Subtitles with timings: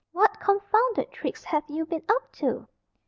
[0.13, 2.67] "What confounded tricks have you been up to?"